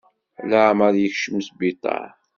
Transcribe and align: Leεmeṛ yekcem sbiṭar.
Leεmeṛ 0.49 0.93
yekcem 0.97 1.37
sbiṭar. 1.47 2.09